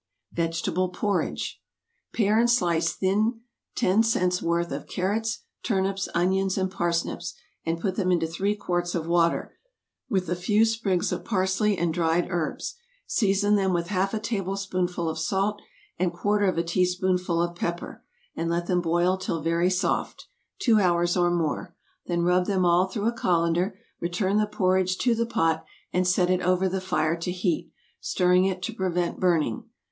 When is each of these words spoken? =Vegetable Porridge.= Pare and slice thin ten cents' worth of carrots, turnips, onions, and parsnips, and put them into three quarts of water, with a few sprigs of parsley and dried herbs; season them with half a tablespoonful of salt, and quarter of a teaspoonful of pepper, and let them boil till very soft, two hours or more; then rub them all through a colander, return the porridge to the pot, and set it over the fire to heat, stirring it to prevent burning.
=Vegetable 0.33 0.89
Porridge.= 0.89 1.61
Pare 2.11 2.39
and 2.39 2.49
slice 2.49 2.91
thin 2.91 3.41
ten 3.75 4.01
cents' 4.01 4.41
worth 4.41 4.71
of 4.71 4.87
carrots, 4.87 5.43
turnips, 5.61 6.09
onions, 6.15 6.57
and 6.57 6.71
parsnips, 6.71 7.35
and 7.67 7.79
put 7.79 7.97
them 7.97 8.11
into 8.11 8.25
three 8.25 8.55
quarts 8.55 8.95
of 8.95 9.05
water, 9.05 9.55
with 10.09 10.27
a 10.27 10.35
few 10.35 10.65
sprigs 10.65 11.11
of 11.11 11.23
parsley 11.23 11.77
and 11.77 11.93
dried 11.93 12.25
herbs; 12.31 12.77
season 13.05 13.55
them 13.55 13.73
with 13.73 13.89
half 13.89 14.11
a 14.11 14.19
tablespoonful 14.19 15.07
of 15.07 15.19
salt, 15.19 15.61
and 15.99 16.11
quarter 16.13 16.47
of 16.47 16.57
a 16.57 16.63
teaspoonful 16.63 17.39
of 17.39 17.55
pepper, 17.55 18.03
and 18.35 18.49
let 18.49 18.65
them 18.65 18.81
boil 18.81 19.17
till 19.17 19.39
very 19.43 19.69
soft, 19.69 20.25
two 20.57 20.79
hours 20.79 21.15
or 21.15 21.29
more; 21.29 21.75
then 22.07 22.23
rub 22.23 22.47
them 22.47 22.65
all 22.65 22.87
through 22.87 23.05
a 23.07 23.11
colander, 23.13 23.77
return 23.99 24.37
the 24.37 24.47
porridge 24.47 24.97
to 24.97 25.13
the 25.13 25.27
pot, 25.27 25.63
and 25.93 26.07
set 26.07 26.31
it 26.31 26.41
over 26.41 26.67
the 26.67 26.81
fire 26.81 27.15
to 27.15 27.31
heat, 27.31 27.69
stirring 27.99 28.45
it 28.45 28.63
to 28.63 28.73
prevent 28.73 29.19
burning. 29.19 29.69